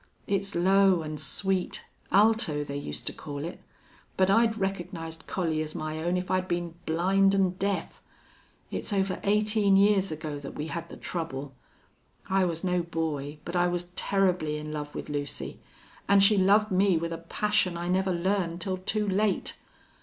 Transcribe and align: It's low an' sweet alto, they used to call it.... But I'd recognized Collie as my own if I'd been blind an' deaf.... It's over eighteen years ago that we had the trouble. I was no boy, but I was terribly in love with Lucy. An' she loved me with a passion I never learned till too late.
It's 0.25 0.55
low 0.55 1.03
an' 1.03 1.19
sweet 1.19 1.85
alto, 2.11 2.63
they 2.63 2.75
used 2.75 3.05
to 3.05 3.13
call 3.13 3.45
it.... 3.45 3.61
But 4.17 4.31
I'd 4.31 4.57
recognized 4.57 5.27
Collie 5.27 5.61
as 5.61 5.75
my 5.75 6.03
own 6.03 6.17
if 6.17 6.31
I'd 6.31 6.47
been 6.47 6.73
blind 6.87 7.35
an' 7.35 7.51
deaf.... 7.51 8.01
It's 8.71 8.91
over 8.91 9.19
eighteen 9.23 9.75
years 9.75 10.11
ago 10.11 10.39
that 10.39 10.55
we 10.55 10.69
had 10.69 10.89
the 10.89 10.97
trouble. 10.97 11.53
I 12.27 12.45
was 12.45 12.63
no 12.63 12.81
boy, 12.81 13.37
but 13.45 13.55
I 13.55 13.67
was 13.67 13.89
terribly 13.95 14.57
in 14.57 14.73
love 14.73 14.95
with 14.95 15.07
Lucy. 15.07 15.59
An' 16.07 16.19
she 16.19 16.35
loved 16.35 16.71
me 16.71 16.97
with 16.97 17.13
a 17.13 17.19
passion 17.19 17.77
I 17.77 17.87
never 17.87 18.11
learned 18.11 18.61
till 18.61 18.77
too 18.77 19.07
late. 19.07 19.53